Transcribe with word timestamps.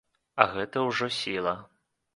А 0.45 0.47
гэта 0.55 0.87
ўжо 0.87 1.11
сіла. 1.21 1.57